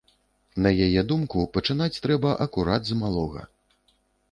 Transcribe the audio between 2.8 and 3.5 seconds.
з малога.